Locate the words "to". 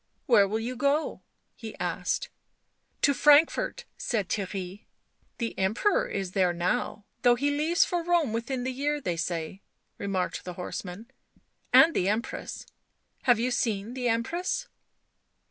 3.03-3.13